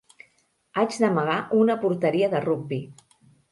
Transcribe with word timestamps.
Haig 0.83 0.97
d'amagar 1.03 1.37
una 1.65 1.77
porteria 1.85 2.33
de 2.35 2.43
rugbi. 2.49 2.83